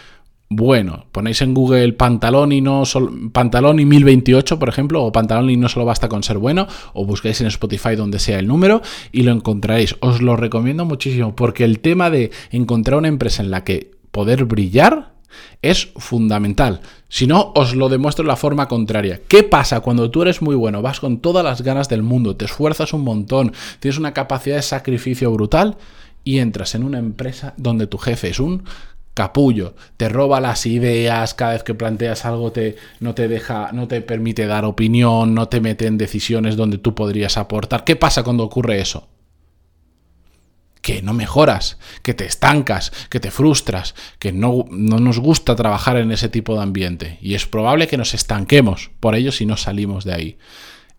bueno. 0.48 1.06
Ponéis 1.12 1.42
en 1.42 1.54
Google 1.54 1.92
pantalón 1.92 2.52
y 2.52 2.60
no 2.60 2.82
pantalón 3.32 3.80
y 3.80 3.84
1028, 3.84 4.58
por 4.58 4.68
ejemplo, 4.68 5.04
o 5.04 5.12
pantalón 5.12 5.50
y 5.50 5.56
no 5.56 5.68
solo 5.68 5.84
basta 5.84 6.08
con 6.08 6.22
ser 6.22 6.38
bueno, 6.38 6.66
o 6.94 7.04
buscáis 7.04 7.40
en 7.40 7.48
Spotify 7.48 7.96
donde 7.96 8.18
sea 8.18 8.38
el 8.38 8.46
número 8.46 8.82
y 9.12 9.22
lo 9.22 9.32
encontraréis. 9.32 9.96
Os 10.00 10.22
lo 10.22 10.36
recomiendo 10.36 10.84
muchísimo 10.84 11.36
porque 11.36 11.64
el 11.64 11.80
tema 11.80 12.10
de 12.10 12.30
encontrar 12.50 12.98
una 12.98 13.08
empresa 13.08 13.42
en 13.42 13.50
la 13.50 13.64
que 13.64 13.90
poder 14.10 14.46
brillar 14.46 15.12
es 15.60 15.90
fundamental. 15.96 16.80
Si 17.08 17.26
no, 17.26 17.52
os 17.54 17.74
lo 17.74 17.90
demuestro 17.90 18.22
de 18.22 18.28
la 18.28 18.36
forma 18.36 18.68
contraria. 18.68 19.20
¿Qué 19.28 19.42
pasa 19.42 19.80
cuando 19.80 20.10
tú 20.10 20.22
eres 20.22 20.40
muy 20.40 20.54
bueno, 20.54 20.80
vas 20.80 21.00
con 21.00 21.18
todas 21.18 21.44
las 21.44 21.60
ganas 21.60 21.90
del 21.90 22.02
mundo, 22.02 22.36
te 22.36 22.46
esfuerzas 22.46 22.94
un 22.94 23.02
montón, 23.02 23.52
tienes 23.80 23.98
una 23.98 24.14
capacidad 24.14 24.56
de 24.56 24.62
sacrificio 24.62 25.30
brutal? 25.30 25.76
y 26.28 26.40
entras 26.40 26.74
en 26.74 26.84
una 26.84 26.98
empresa 26.98 27.54
donde 27.56 27.86
tu 27.86 27.96
jefe 27.96 28.28
es 28.28 28.38
un 28.38 28.64
capullo, 29.18 29.74
te 29.96 30.08
roba 30.08 30.40
las 30.40 30.64
ideas, 30.64 31.34
cada 31.34 31.54
vez 31.54 31.64
que 31.64 31.74
planteas 31.74 32.24
algo 32.24 32.52
te, 32.52 32.76
no 33.00 33.16
te 33.16 33.26
deja, 33.26 33.72
no 33.72 33.88
te 33.88 34.00
permite 34.00 34.46
dar 34.46 34.64
opinión, 34.64 35.34
no 35.34 35.48
te 35.48 35.60
mete 35.60 35.86
en 35.86 35.98
decisiones 35.98 36.54
donde 36.54 36.78
tú 36.78 36.94
podrías 36.94 37.36
aportar. 37.36 37.82
¿Qué 37.82 37.96
pasa 37.96 38.22
cuando 38.22 38.44
ocurre 38.44 38.80
eso? 38.80 39.08
Que 40.82 41.02
no 41.02 41.14
mejoras, 41.14 41.80
que 42.04 42.14
te 42.14 42.26
estancas, 42.26 42.92
que 43.10 43.18
te 43.18 43.32
frustras, 43.32 43.96
que 44.20 44.30
no, 44.30 44.66
no 44.70 45.00
nos 45.00 45.18
gusta 45.18 45.56
trabajar 45.56 45.96
en 45.96 46.12
ese 46.12 46.28
tipo 46.28 46.54
de 46.54 46.62
ambiente. 46.62 47.18
Y 47.20 47.34
es 47.34 47.44
probable 47.44 47.88
que 47.88 47.96
nos 47.96 48.14
estanquemos 48.14 48.92
por 49.00 49.16
ello 49.16 49.32
si 49.32 49.46
no 49.46 49.56
salimos 49.56 50.04
de 50.04 50.14
ahí 50.14 50.38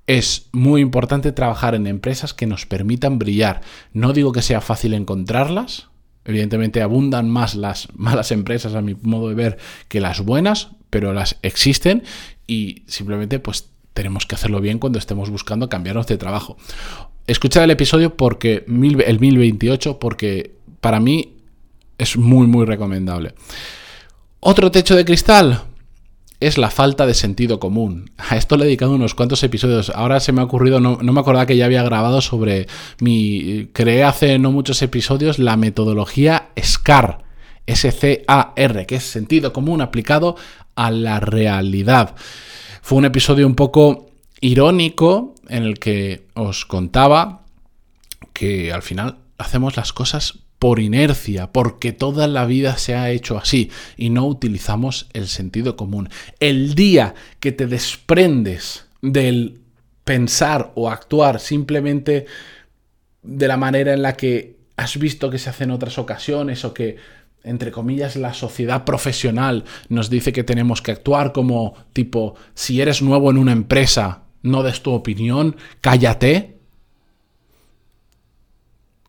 es 0.08 0.50
muy 0.54 0.82
importante 0.82 1.32
trabajar 1.32 1.76
en 1.76 1.86
empresas 1.86 2.34
que 2.34 2.48
nos 2.48 2.66
permitan 2.66 3.20
brillar. 3.20 3.62
No 3.94 4.12
digo 4.12 4.32
que 4.32 4.42
sea 4.42 4.60
fácil 4.60 4.96
encontrarlas, 4.96 5.89
Evidentemente 6.30 6.84
abundan 6.84 7.28
más 7.28 7.56
las 7.56 7.88
malas 7.96 8.32
empresas 8.32 8.76
a 8.76 8.82
mi 8.82 8.96
modo 9.02 9.30
de 9.30 9.36
ver 9.36 9.58
que 9.88 10.00
las 10.00 10.22
buenas, 10.22 10.70
pero 10.92 11.12
las 11.12 11.38
existen 11.42 12.04
y 12.46 12.84
simplemente 12.86 13.40
pues 13.40 13.70
tenemos 13.96 14.28
que 14.28 14.36
hacerlo 14.36 14.62
bien 14.62 14.78
cuando 14.78 15.00
estemos 15.00 15.32
buscando 15.32 15.70
cambiarnos 15.70 16.06
de 16.06 16.18
trabajo. 16.18 16.56
Escuchad 17.26 17.64
el 17.64 17.72
episodio 17.72 18.16
porque 18.16 18.64
el 18.68 19.20
1028 19.20 19.98
porque 19.98 20.54
para 20.82 21.00
mí 21.00 21.38
es 21.98 22.16
muy 22.16 22.46
muy 22.46 22.66
recomendable. 22.66 23.34
Otro 24.40 24.70
techo 24.70 24.96
de 24.96 25.06
cristal, 25.06 25.64
es 26.40 26.58
la 26.58 26.70
falta 26.70 27.06
de 27.06 27.14
sentido 27.14 27.60
común. 27.60 28.12
A 28.18 28.38
esto 28.38 28.56
le 28.56 28.64
he 28.64 28.68
dedicado 28.68 28.94
unos 28.94 29.14
cuantos 29.14 29.44
episodios. 29.44 29.92
Ahora 29.94 30.20
se 30.20 30.32
me 30.32 30.42
ha 30.42 30.46
ocurrido, 30.46 30.80
no, 30.80 30.98
me 30.98 31.20
acordaba 31.20 31.46
que 31.46 31.58
ya 31.58 31.66
había 31.66 31.84
grabado 31.84 32.22
sobre 32.22 32.68
mi... 33.00 33.68
Creé 33.74 34.04
hace 34.04 34.40
no 34.40 34.52
muchos 34.52 34.82
episodios 34.82 35.40
la 35.40 35.58
metodología 35.58 36.50
SCAR. 36.62 37.24
S-C-A-R, 37.66 38.86
que 38.88 38.96
es 38.96 39.04
sentido 39.04 39.54
común 39.54 39.82
aplicado 39.82 40.36
a 40.76 40.90
la 40.90 41.20
realidad. 41.20 42.16
Fue 42.82 42.98
un 42.98 43.06
episodio 43.06 43.46
un 43.46 43.56
poco 43.56 44.10
irónico 44.42 45.36
en 45.50 45.64
el 45.64 45.78
que 45.78 46.26
os 46.34 46.66
contaba 46.66 47.44
que 48.34 48.74
al 48.74 48.82
final 48.82 49.18
hacemos 49.38 49.76
las 49.76 49.94
cosas 49.94 50.40
por 50.60 50.82
inercia, 50.82 51.52
porque 51.52 51.94
toda 51.94 52.28
la 52.28 52.46
vida 52.46 52.78
se 52.78 52.94
ha 52.94 53.10
hecho 53.10 53.38
así 53.38 53.72
y 53.96 54.10
no 54.10 54.28
utilizamos 54.28 55.08
el 55.14 55.28
sentido 55.28 55.78
común. 55.78 56.10
El 56.42 56.76
día 56.76 57.16
que 57.40 57.54
te 57.54 57.66
desprendes 57.66 58.86
del 59.02 59.62
pensar 60.04 60.74
o 60.76 60.90
actuar 60.90 61.40
simplemente 61.40 62.26
de 63.24 63.48
la 63.48 63.58
manera 63.58 63.94
en 63.94 64.02
la 64.02 64.14
que 64.18 64.58
has 64.76 64.98
visto 64.98 65.30
que 65.30 65.40
se 65.40 65.50
hace 65.50 65.64
en 65.64 65.72
otras 65.72 65.98
ocasiones 65.98 66.66
o 66.66 66.74
que, 66.74 66.98
entre 67.44 67.72
comillas, 67.72 68.18
la 68.18 68.34
sociedad 68.34 68.84
profesional 68.84 69.64
nos 69.88 70.10
dice 70.10 70.34
que 70.34 70.44
tenemos 70.44 70.82
que 70.82 70.92
actuar 70.92 71.32
como 71.32 71.76
tipo, 71.94 72.36
si 72.54 72.82
eres 72.82 73.02
nuevo 73.02 73.32
en 73.32 73.38
una 73.38 73.52
empresa, 73.54 74.24
no 74.42 74.64
des 74.64 74.82
tu 74.82 74.92
opinión, 74.92 75.56
cállate, 75.82 76.59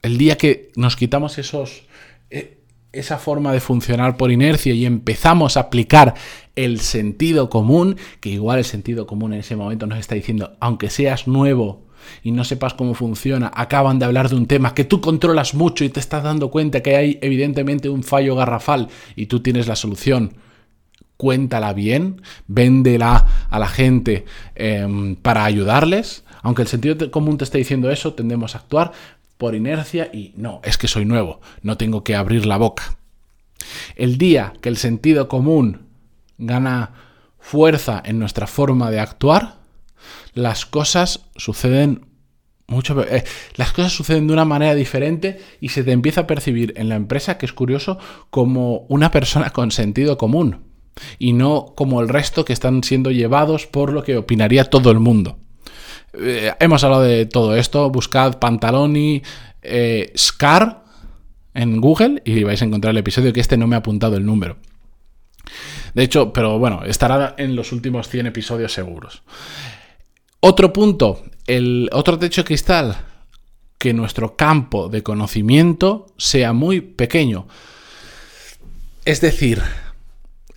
el 0.02 0.18
día 0.18 0.36
que 0.36 0.70
nos 0.76 0.96
quitamos 0.96 1.38
esos, 1.38 1.84
e, 2.30 2.58
esa 2.92 3.18
forma 3.18 3.52
de 3.52 3.60
funcionar 3.60 4.16
por 4.16 4.32
inercia 4.32 4.74
y 4.74 4.86
empezamos 4.86 5.56
a 5.56 5.60
aplicar 5.60 6.14
el 6.56 6.80
sentido 6.80 7.50
común, 7.50 7.96
que 8.20 8.30
igual 8.30 8.58
el 8.58 8.64
sentido 8.64 9.06
común 9.06 9.32
en 9.32 9.40
ese 9.40 9.56
momento 9.56 9.86
nos 9.86 9.98
está 9.98 10.14
diciendo, 10.14 10.56
aunque 10.60 10.90
seas 10.90 11.28
nuevo 11.28 11.86
y 12.22 12.32
no 12.32 12.44
sepas 12.44 12.74
cómo 12.74 12.94
funciona, 12.94 13.50
acaban 13.54 13.98
de 13.98 14.06
hablar 14.06 14.28
de 14.28 14.36
un 14.36 14.46
tema 14.46 14.74
que 14.74 14.84
tú 14.84 15.00
controlas 15.00 15.54
mucho 15.54 15.84
y 15.84 15.90
te 15.90 16.00
estás 16.00 16.22
dando 16.22 16.50
cuenta 16.50 16.82
que 16.82 16.96
hay 16.96 17.18
evidentemente 17.22 17.88
un 17.88 18.02
fallo 18.02 18.34
garrafal 18.34 18.88
y 19.16 19.26
tú 19.26 19.40
tienes 19.40 19.68
la 19.68 19.76
solución. 19.76 20.34
Cuéntala 21.16 21.74
bien, 21.74 22.22
véndela 22.46 23.26
a 23.50 23.58
la 23.58 23.68
gente 23.68 24.24
em, 24.54 25.16
para 25.16 25.44
ayudarles. 25.44 26.24
Aunque 26.42 26.62
el 26.62 26.68
sentido 26.68 27.10
común 27.10 27.36
te 27.36 27.44
esté 27.44 27.58
diciendo 27.58 27.90
eso, 27.90 28.14
tendemos 28.14 28.54
a 28.54 28.58
actuar, 28.58 28.92
por 29.40 29.54
inercia 29.54 30.10
y 30.12 30.34
no, 30.36 30.60
es 30.64 30.76
que 30.76 30.86
soy 30.86 31.06
nuevo, 31.06 31.40
no 31.62 31.78
tengo 31.78 32.04
que 32.04 32.14
abrir 32.14 32.44
la 32.44 32.58
boca. 32.58 32.98
El 33.96 34.18
día 34.18 34.52
que 34.60 34.68
el 34.68 34.76
sentido 34.76 35.28
común 35.28 35.86
gana 36.36 36.92
fuerza 37.38 38.02
en 38.04 38.18
nuestra 38.18 38.46
forma 38.46 38.90
de 38.90 39.00
actuar, 39.00 39.56
las 40.34 40.66
cosas 40.66 41.24
suceden 41.36 42.04
mucho 42.66 43.02
eh, 43.02 43.24
las 43.56 43.72
cosas 43.72 43.92
suceden 43.92 44.26
de 44.26 44.34
una 44.34 44.44
manera 44.44 44.74
diferente 44.74 45.40
y 45.58 45.70
se 45.70 45.82
te 45.84 45.92
empieza 45.92 46.20
a 46.20 46.26
percibir 46.26 46.74
en 46.76 46.90
la 46.90 46.94
empresa 46.94 47.36
que 47.38 47.46
es 47.46 47.52
curioso 47.52 47.98
como 48.28 48.84
una 48.88 49.10
persona 49.10 49.50
con 49.54 49.70
sentido 49.70 50.18
común 50.18 50.66
y 51.18 51.32
no 51.32 51.72
como 51.74 52.02
el 52.02 52.10
resto 52.10 52.44
que 52.44 52.52
están 52.52 52.84
siendo 52.84 53.10
llevados 53.10 53.66
por 53.66 53.90
lo 53.92 54.04
que 54.04 54.18
opinaría 54.18 54.66
todo 54.66 54.90
el 54.90 55.00
mundo. 55.00 55.38
Eh, 56.12 56.52
hemos 56.60 56.82
hablado 56.84 57.02
de 57.02 57.26
todo 57.26 57.56
esto. 57.56 57.90
Buscad 57.90 58.38
Pantaloni 58.38 59.22
eh, 59.62 60.12
Scar 60.16 60.84
en 61.54 61.80
Google 61.80 62.22
y 62.24 62.42
vais 62.44 62.62
a 62.62 62.64
encontrar 62.64 62.92
el 62.92 62.98
episodio 62.98 63.32
que 63.32 63.40
este 63.40 63.56
no 63.56 63.66
me 63.66 63.76
ha 63.76 63.80
apuntado 63.80 64.16
el 64.16 64.24
número. 64.24 64.56
De 65.94 66.04
hecho, 66.04 66.32
pero 66.32 66.58
bueno, 66.58 66.84
estará 66.84 67.34
en 67.38 67.56
los 67.56 67.72
últimos 67.72 68.08
100 68.08 68.26
episodios 68.26 68.72
seguros. 68.72 69.22
Otro 70.40 70.72
punto, 70.72 71.22
el 71.46 71.90
otro 71.92 72.18
techo 72.18 72.44
cristal, 72.44 72.96
que 73.76 73.92
nuestro 73.92 74.36
campo 74.36 74.88
de 74.88 75.02
conocimiento 75.02 76.06
sea 76.16 76.52
muy 76.52 76.80
pequeño. 76.80 77.48
Es 79.04 79.20
decir, 79.20 79.60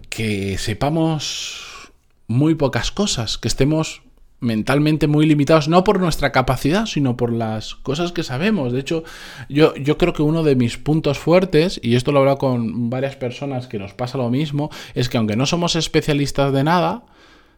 que 0.10 0.58
sepamos 0.58 1.92
muy 2.28 2.56
pocas 2.56 2.92
cosas, 2.92 3.38
que 3.38 3.48
estemos 3.48 4.03
mentalmente 4.44 5.08
muy 5.08 5.26
limitados, 5.26 5.68
no 5.68 5.84
por 5.84 6.00
nuestra 6.00 6.32
capacidad, 6.32 6.86
sino 6.86 7.18
por 7.18 7.32
las 7.32 7.76
cosas 7.76 8.12
que 8.12 8.24
sabemos. 8.24 8.74
De 8.74 8.80
hecho, 8.80 9.04
yo, 9.50 9.74
yo 9.76 9.98
creo 9.98 10.14
que 10.14 10.22
uno 10.22 10.44
de 10.44 10.56
mis 10.56 10.78
puntos 10.78 11.18
fuertes, 11.18 11.80
y 11.82 11.96
esto 11.96 12.12
lo 12.12 12.20
he 12.20 12.22
hablado 12.22 12.38
con 12.38 12.90
varias 12.90 13.16
personas 13.16 13.68
que 13.68 13.80
nos 13.80 13.94
pasa 13.94 14.18
lo 14.18 14.30
mismo, 14.30 14.70
es 14.94 15.10
que 15.10 15.18
aunque 15.18 15.36
no 15.36 15.46
somos 15.46 15.76
especialistas 15.76 16.54
de 16.54 16.64
nada, 16.64 17.06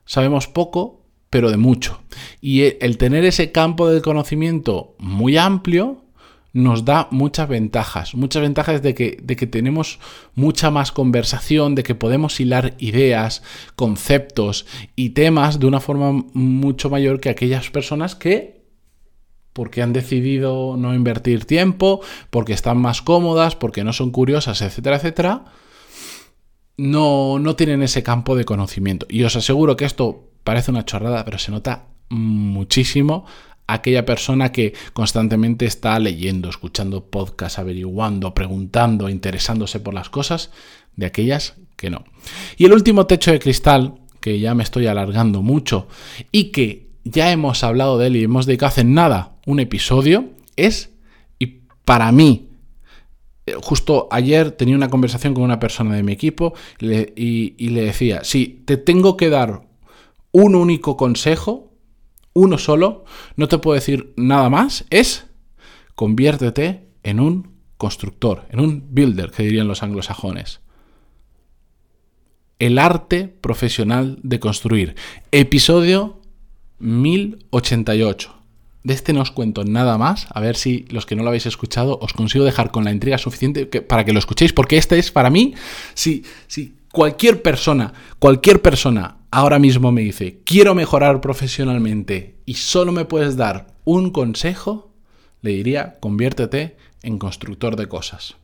sabemos 0.05 0.47
poco, 0.47 1.01
pero 1.29 1.51
de 1.51 1.57
mucho. 1.57 2.01
Y 2.39 2.61
el 2.83 2.97
tener 2.97 3.25
ese 3.25 3.51
campo 3.51 3.89
de 3.89 4.01
conocimiento 4.01 4.95
muy 4.99 5.37
amplio, 5.37 6.04
nos 6.55 6.85
da 6.85 7.09
muchas 7.11 7.49
ventajas. 7.49 8.15
Muchas 8.15 8.41
ventajas 8.41 8.81
de 8.81 8.95
que, 8.95 9.47
tenemos 9.47 9.99
mucha 10.35 10.71
más 10.71 10.93
conversación, 10.93 11.75
de 11.75 11.83
que 11.83 11.95
podemos 11.95 12.39
hilar 12.39 12.75
ideas, 12.77 13.43
conceptos 13.75 14.65
y 14.95 15.09
temas 15.09 15.59
de 15.59 15.67
una 15.67 15.81
forma 15.81 16.13
mucho 16.33 16.89
mayor 16.89 17.19
que 17.19 17.27
aquellas 17.27 17.69
personas 17.71 18.15
que 18.15 18.63
porque 19.51 19.81
han 19.81 19.91
decidido 19.91 20.77
no 20.77 20.95
invertir 20.95 21.43
tiempo, 21.43 21.99
porque 22.29 22.53
están 22.53 22.77
más 22.77 23.01
cómodas, 23.01 23.57
porque 23.57 23.83
no 23.83 23.91
son 23.91 24.11
curiosas, 24.11 24.61
etcétera, 24.61 24.95
etcétera, 24.95 25.45
no, 26.77 27.37
no 27.37 27.55
tienen 27.57 27.83
ese 27.83 28.01
campo 28.01 28.37
de 28.37 28.45
conocimiento. 28.45 29.05
Y 29.09 29.23
os 29.23 29.35
aseguro 29.35 29.75
que 29.75 29.85
esto 29.85 30.29
parece 30.45 30.71
una 30.71 30.85
chorrada, 30.85 31.25
pero 31.25 31.37
se 31.37 31.51
nota 31.51 31.87
muchísimo 32.09 33.25
aquella 33.67 34.05
persona 34.05 34.51
que 34.51 34.73
constantemente 34.93 35.65
está 35.65 35.97
leyendo, 35.99 36.49
escuchando 36.49 37.05
podcasts, 37.05 37.59
averiguando, 37.59 38.33
preguntando, 38.33 39.09
interesándose 39.09 39.79
por 39.79 39.93
las 39.93 40.09
cosas, 40.09 40.51
de 40.95 41.05
aquellas 41.05 41.55
que 41.75 41.89
no. 41.89 42.05
Y 42.57 42.65
el 42.65 42.73
último 42.73 43.05
techo 43.07 43.31
de 43.31 43.39
cristal, 43.39 43.95
que 44.19 44.39
ya 44.39 44.55
me 44.55 44.63
estoy 44.63 44.87
alargando 44.87 45.41
mucho 45.41 45.87
y 46.31 46.45
que 46.45 46.89
ya 47.03 47.31
hemos 47.31 47.63
hablado 47.63 47.97
de 47.97 48.07
él 48.07 48.15
y 48.15 48.23
hemos 48.23 48.45
dedicado 48.45 48.69
hace 48.69 48.83
nada 48.83 49.35
un 49.45 49.59
episodio, 49.59 50.29
es, 50.55 50.91
y 51.37 51.61
para 51.85 52.11
mí, 52.11 52.49
eh, 53.45 53.53
justo 53.61 54.07
ayer 54.11 54.51
tenía 54.51 54.75
una 54.75 54.89
conversación 54.89 55.33
con 55.33 55.43
una 55.43 55.59
persona 55.59 55.95
de 55.95 56.03
mi 56.03 56.13
equipo 56.13 56.53
y, 56.79 57.53
y 57.57 57.69
le 57.69 57.81
decía, 57.81 58.23
si 58.23 58.63
te 58.65 58.77
tengo 58.77 59.17
que 59.17 59.29
dar 59.29 59.63
un 60.31 60.55
único 60.55 60.97
consejo, 60.97 61.74
uno 62.35 62.57
solo, 62.57 63.05
no 63.37 63.47
te 63.47 63.57
puedo 63.57 63.75
decir 63.75 64.13
nada 64.17 64.49
más, 64.49 64.85
es 64.89 65.25
conviértete 65.95 66.89
en 67.01 67.21
un 67.21 67.55
constructor, 67.77 68.45
en 68.49 68.59
un 68.59 68.87
builder, 68.89 69.31
que 69.31 69.43
dirían 69.43 69.69
los 69.69 69.83
anglosajones. 69.83 70.59
El 72.59 72.77
arte 72.77 73.27
profesional 73.27 74.19
de 74.21 74.39
construir. 74.39 74.95
Episodio 75.31 76.21
1088. 76.79 78.35
De 78.83 78.93
este 78.93 79.13
no 79.13 79.21
os 79.21 79.31
cuento 79.31 79.63
nada 79.63 79.97
más, 79.97 80.27
a 80.29 80.41
ver 80.41 80.57
si 80.57 80.85
los 80.89 81.05
que 81.05 81.15
no 81.15 81.23
lo 81.23 81.29
habéis 81.29 81.45
escuchado 81.45 81.97
os 82.01 82.13
consigo 82.13 82.43
dejar 82.43 82.69
con 82.69 82.83
la 82.83 82.91
intriga 82.91 83.17
suficiente 83.17 83.65
para 83.65 84.03
que 84.03 84.13
lo 84.13 84.19
escuchéis, 84.19 84.51
porque 84.51 84.77
este 84.77 84.99
es 84.99 85.09
para 85.09 85.29
mí, 85.29 85.55
si, 85.93 86.23
si 86.47 86.75
cualquier 86.91 87.41
persona, 87.41 87.93
cualquier 88.19 88.61
persona 88.61 89.19
ahora 89.35 89.59
mismo 89.59 89.91
me 89.91 90.01
dice, 90.01 90.39
quiero 90.45 90.75
mejorar 90.75 91.19
profesionalmente 91.19 92.35
y 92.45 92.53
solo 92.53 92.93
me 92.93 93.03
puedes 93.03 93.35
dar 93.35 93.67
un 93.83 94.11
consejo, 94.11 94.93
le 95.41 95.51
diría, 95.51 95.97
conviértete 95.99 96.77
en 97.03 97.17
constructor 97.17 97.75
de 97.75 97.87
cosas. 97.87 98.35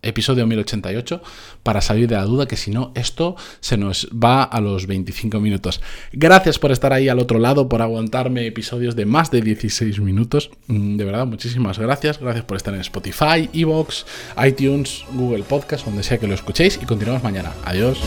Episodio 0.00 0.46
1088 0.46 1.22
para 1.62 1.82
salir 1.82 2.08
de 2.08 2.16
la 2.16 2.24
duda 2.24 2.46
que 2.46 2.56
si 2.56 2.70
no 2.70 2.92
esto 2.94 3.36
se 3.60 3.76
nos 3.76 4.08
va 4.08 4.42
a 4.42 4.60
los 4.62 4.86
25 4.86 5.38
minutos. 5.38 5.82
Gracias 6.12 6.58
por 6.58 6.72
estar 6.72 6.94
ahí 6.94 7.10
al 7.10 7.18
otro 7.18 7.38
lado, 7.38 7.68
por 7.68 7.82
aguantarme 7.82 8.46
episodios 8.46 8.96
de 8.96 9.04
más 9.04 9.30
de 9.30 9.42
16 9.42 10.00
minutos. 10.00 10.50
Mm, 10.66 10.96
de 10.96 11.04
verdad, 11.04 11.26
muchísimas 11.26 11.78
gracias. 11.78 12.18
Gracias 12.18 12.46
por 12.46 12.56
estar 12.56 12.72
en 12.72 12.80
Spotify, 12.80 13.50
Evox, 13.52 14.06
iTunes, 14.42 15.04
Google 15.12 15.44
Podcast, 15.44 15.84
donde 15.84 16.02
sea 16.02 16.16
que 16.16 16.26
lo 16.26 16.34
escuchéis 16.34 16.80
y 16.82 16.86
continuamos 16.86 17.22
mañana. 17.22 17.52
Adiós. 17.66 18.00